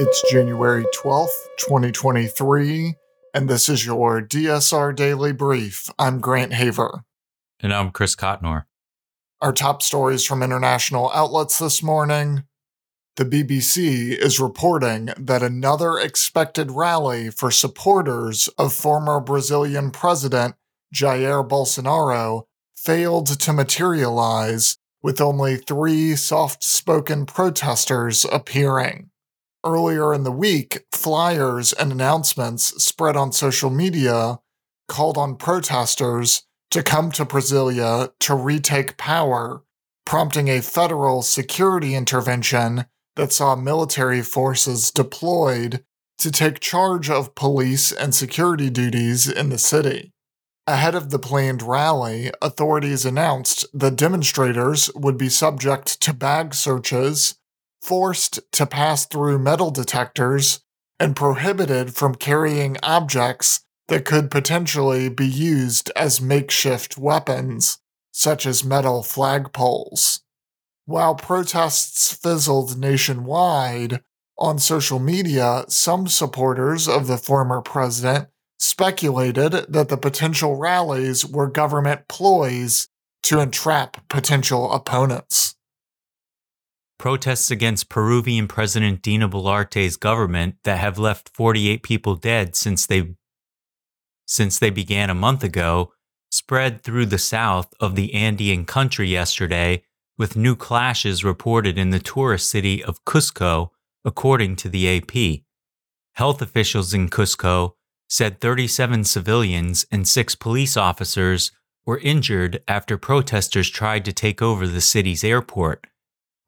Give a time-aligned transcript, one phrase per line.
[0.00, 2.94] It's January 12th, 2023,
[3.34, 5.90] and this is your DSR Daily Brief.
[5.98, 7.02] I'm Grant Haver.
[7.58, 8.66] And I'm Chris Cotnor.
[9.40, 12.44] Our top stories from international outlets this morning.
[13.16, 20.54] The BBC is reporting that another expected rally for supporters of former Brazilian President
[20.94, 22.44] Jair Bolsonaro
[22.76, 29.10] failed to materialize, with only three soft spoken protesters appearing.
[29.68, 34.38] Earlier in the week, flyers and announcements spread on social media
[34.88, 39.62] called on protesters to come to Brasilia to retake power,
[40.06, 42.86] prompting a federal security intervention
[43.16, 45.84] that saw military forces deployed
[46.16, 50.14] to take charge of police and security duties in the city.
[50.66, 57.34] Ahead of the planned rally, authorities announced that demonstrators would be subject to bag searches
[57.82, 60.60] forced to pass through metal detectors,
[61.00, 67.78] and prohibited from carrying objects that could potentially be used as makeshift weapons,
[68.12, 70.20] such as metal flagpoles.
[70.84, 74.02] While protests fizzled nationwide,
[74.38, 81.48] on social media, some supporters of the former president speculated that the potential rallies were
[81.48, 82.88] government ploys
[83.24, 85.56] to entrap potential opponents.
[86.98, 93.14] Protests against Peruvian President Dina Boluarte's government that have left 48 people dead since they
[94.26, 95.92] since they began a month ago
[96.30, 99.84] spread through the south of the Andean country yesterday
[100.18, 103.70] with new clashes reported in the tourist city of Cusco
[104.04, 105.44] according to the AP.
[106.14, 107.74] Health officials in Cusco
[108.08, 111.52] said 37 civilians and 6 police officers
[111.86, 115.86] were injured after protesters tried to take over the city's airport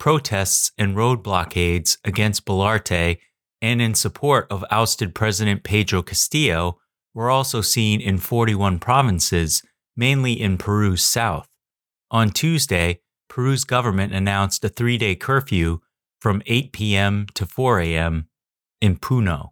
[0.00, 3.18] protests and road blockades against Boluarte
[3.62, 6.78] and in support of ousted President Pedro Castillo
[7.14, 9.62] were also seen in 41 provinces,
[9.96, 11.46] mainly in Peru's south.
[12.10, 15.80] On Tuesday, Peru's government announced a three day curfew
[16.18, 17.26] from 8 p.m.
[17.34, 18.28] to 4 a.m.
[18.80, 19.50] in Puno.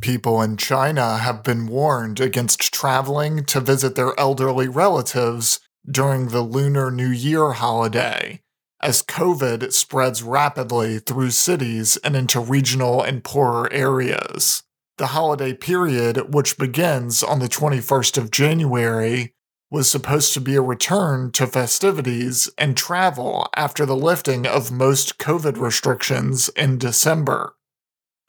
[0.00, 6.40] People in China have been warned against traveling to visit their elderly relatives during the
[6.40, 8.40] Lunar New Year holiday
[8.82, 14.62] as COVID spreads rapidly through cities and into regional and poorer areas.
[14.98, 19.34] The holiday period, which begins on the 21st of January,
[19.70, 25.18] was supposed to be a return to festivities and travel after the lifting of most
[25.18, 27.54] COVID restrictions in December.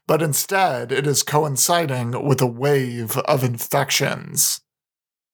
[0.08, 4.62] But instead, it is coinciding with a wave of infections.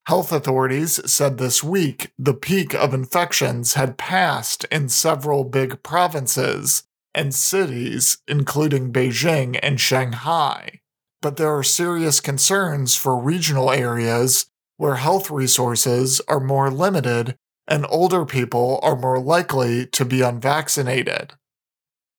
[0.10, 6.82] Health authorities said this week the peak of infections had passed in several big provinces
[7.14, 10.82] and cities, including Beijing and Shanghai.
[11.22, 14.48] But there are serious concerns for regional areas
[14.78, 17.36] where health resources are more limited
[17.68, 21.34] and older people are more likely to be unvaccinated.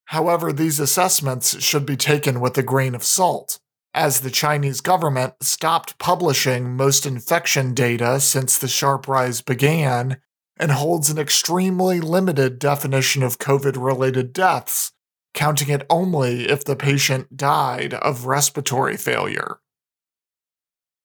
[0.05, 3.59] However, these assessments should be taken with a grain of salt
[3.95, 10.21] as the Chinese government stopped publishing most infection data since the sharp rise began
[10.59, 14.93] and holds an extremely limited definition of COVID related deaths,
[15.35, 19.59] counting it only if the patient died of respiratory failure.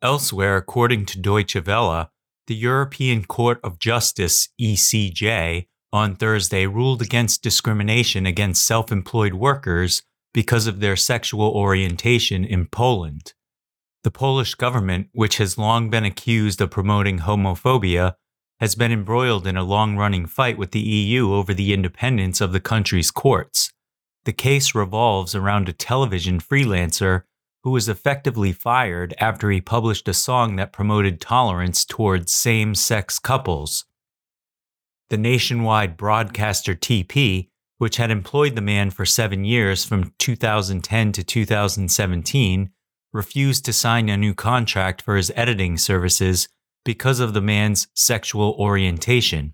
[0.02, 2.12] Elsewhere, according to Deutsche Welle,
[2.48, 10.04] the European Court of Justice, ECJ, on Thursday ruled against discrimination against self employed workers
[10.36, 13.34] because of their sexual orientation in Poland.
[14.04, 18.16] The Polish government, which has long been accused of promoting homophobia,
[18.60, 22.52] has been embroiled in a long running fight with the EU over the independence of
[22.52, 23.72] the country's courts.
[24.26, 27.22] The case revolves around a television freelancer
[27.64, 33.20] who was effectively fired after he published a song that promoted tolerance towards same sex
[33.20, 33.86] couples.
[35.10, 37.48] The nationwide broadcaster TP
[37.78, 42.70] which had employed the man for seven years from 2010 to 2017,
[43.12, 46.48] refused to sign a new contract for his editing services
[46.84, 49.54] because of the man's sexual orientation.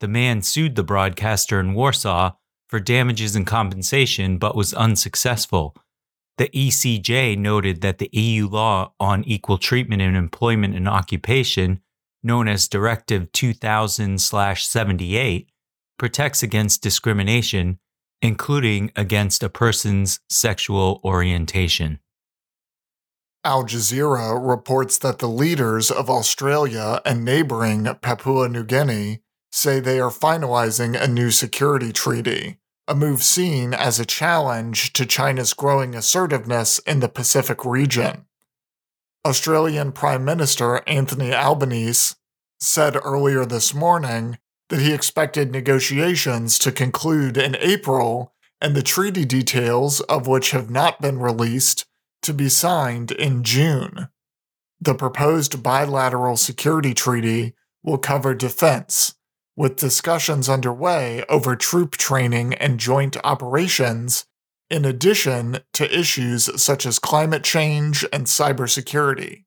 [0.00, 2.32] The man sued the broadcaster in Warsaw
[2.68, 5.74] for damages and compensation but was unsuccessful.
[6.36, 11.80] The ECJ noted that the EU law on equal treatment in employment and occupation,
[12.22, 15.50] known as Directive 2000 78,
[15.98, 17.78] protects against discrimination,
[18.22, 22.00] including against a person's sexual orientation.
[23.44, 29.20] Al Jazeera reports that the leaders of Australia and neighboring Papua New Guinea
[29.52, 35.06] say they are finalizing a new security treaty, a move seen as a challenge to
[35.06, 38.26] China's growing assertiveness in the Pacific region.
[39.24, 42.14] Australian Prime Minister Anthony Albanese
[42.60, 49.24] said earlier this morning that he expected negotiations to conclude in April and the treaty
[49.24, 51.86] details of which have not been released
[52.22, 54.08] to be signed in June.
[54.80, 59.14] The proposed bilateral security treaty will cover defense,
[59.56, 64.26] with discussions underway over troop training and joint operations,
[64.70, 69.44] in addition to issues such as climate change and cybersecurity.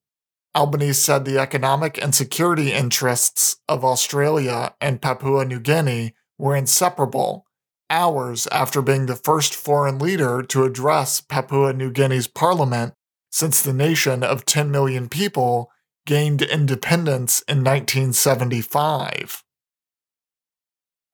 [0.56, 7.46] Albanese said the economic and security interests of Australia and Papua New Guinea were inseparable,
[7.90, 12.94] hours after being the first foreign leader to address Papua New Guinea's parliament
[13.32, 15.72] since the nation of 10 million people
[16.06, 19.44] gained independence in 1975.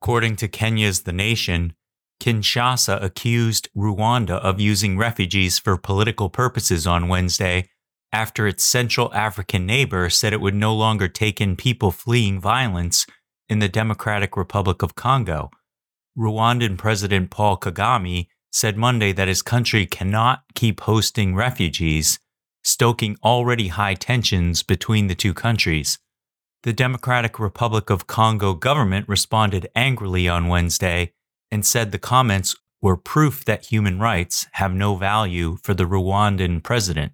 [0.01, 1.73] According to Kenya's The Nation,
[2.21, 7.69] Kinshasa accused Rwanda of using refugees for political purposes on Wednesday
[8.11, 13.05] after its Central African neighbor said it would no longer take in people fleeing violence
[13.49, 15.49] in the Democratic Republic of Congo.
[16.17, 22.19] Rwandan President Paul Kagame said Monday that his country cannot keep hosting refugees,
[22.63, 25.99] stoking already high tensions between the two countries.
[26.63, 31.13] The Democratic Republic of Congo government responded angrily on Wednesday
[31.51, 36.63] and said the comments were proof that human rights have no value for the Rwandan
[36.63, 37.13] president.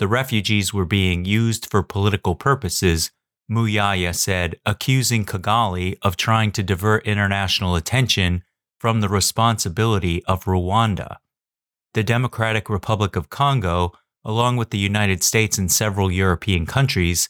[0.00, 3.10] The refugees were being used for political purposes,
[3.50, 8.42] Muyaya said, accusing Kigali of trying to divert international attention
[8.78, 11.16] from the responsibility of Rwanda.
[11.92, 13.92] The Democratic Republic of Congo,
[14.24, 17.28] along with the United States and several European countries,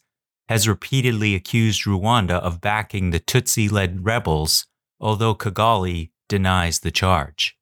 [0.48, 4.66] has repeatedly accused Rwanda of backing the Tutsi led rebels,
[5.00, 7.56] although Kigali denies the charge.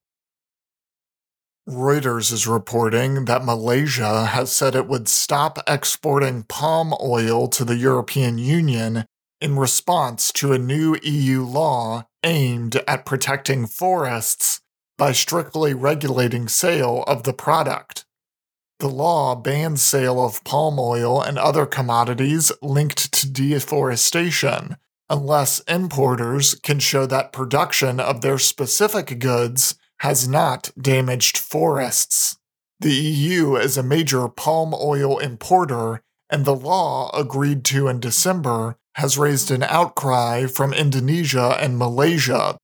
[1.68, 7.76] Reuters is reporting that Malaysia has said it would stop exporting palm oil to the
[7.76, 9.04] European Union
[9.38, 14.62] in response to a new EU law aimed at protecting forests
[14.96, 18.06] by strictly regulating sale of the product.
[18.78, 24.78] The law bans sale of palm oil and other commodities linked to deforestation
[25.10, 32.36] unless importers can show that production of their specific goods has not damaged forests.
[32.80, 38.76] The EU is a major palm oil importer, and the law agreed to in December
[38.94, 42.58] has raised an outcry from Indonesia and Malaysia.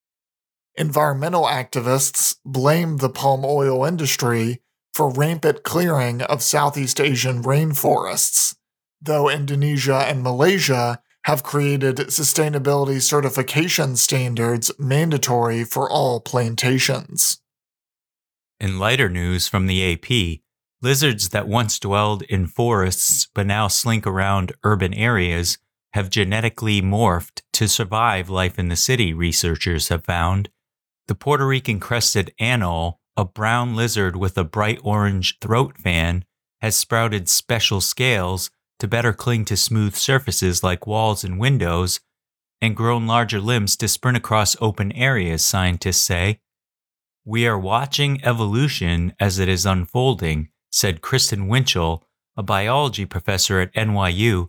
[0.77, 4.61] Environmental activists blame the palm oil industry
[4.93, 8.57] for rampant clearing of Southeast Asian rainforests,
[9.01, 17.41] though Indonesia and Malaysia have created sustainability certification standards mandatory for all plantations.
[18.61, 20.41] In lighter news from the AP,
[20.83, 25.59] lizards that once dwelled in forests but now slink around urban areas
[25.95, 30.51] have genetically morphed to survive life in the city, researchers have found.
[31.07, 36.25] The Puerto Rican crested anole, a brown lizard with a bright orange throat fan,
[36.61, 42.01] has sprouted special scales to better cling to smooth surfaces like walls and windows,
[42.61, 46.41] and grown larger limbs to sprint across open areas, scientists say.
[47.25, 52.05] We are watching evolution as it is unfolding, said Kristen Winchell,
[52.37, 54.49] a biology professor at NYU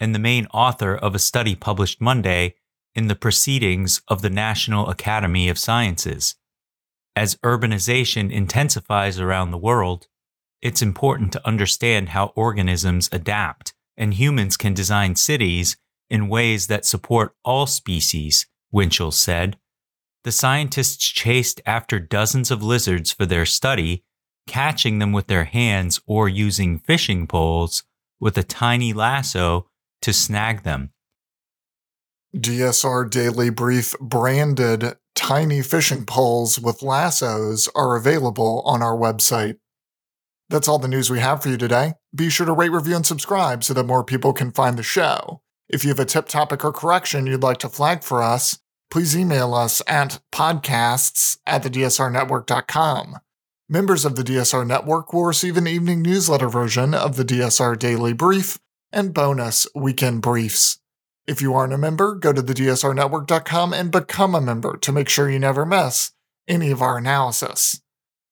[0.00, 2.54] and the main author of a study published Monday
[2.94, 6.34] in the Proceedings of the National Academy of Sciences.
[7.14, 10.06] As urbanization intensifies around the world,
[10.66, 15.76] it's important to understand how organisms adapt, and humans can design cities
[16.10, 19.58] in ways that support all species, Winchell said.
[20.24, 24.02] The scientists chased after dozens of lizards for their study,
[24.48, 27.84] catching them with their hands or using fishing poles
[28.18, 29.68] with a tiny lasso
[30.02, 30.90] to snag them.
[32.36, 39.58] DSR Daily Brief branded tiny fishing poles with lassos are available on our website.
[40.48, 41.94] That's all the news we have for you today.
[42.14, 45.40] Be sure to rate, review, and subscribe so that more people can find the show.
[45.68, 48.58] If you have a tip, topic, or correction you'd like to flag for us,
[48.90, 53.16] please email us at podcasts at thedsrnetwork.com.
[53.68, 58.12] Members of the DSR Network will receive an evening newsletter version of the DSR Daily
[58.12, 58.60] Brief
[58.92, 60.78] and bonus weekend briefs.
[61.26, 65.28] If you aren't a member, go to thedsrnetwork.com and become a member to make sure
[65.28, 66.12] you never miss
[66.46, 67.80] any of our analysis.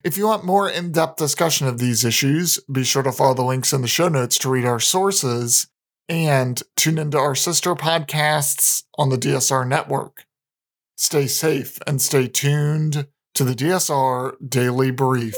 [0.04, 3.42] If you want more in depth discussion of these issues, be sure to follow the
[3.42, 5.66] links in the show notes to read our sources
[6.10, 10.26] and tune into our sister podcasts on the DSR network.
[10.98, 15.36] Stay safe and stay tuned to the DSR Daily Brief.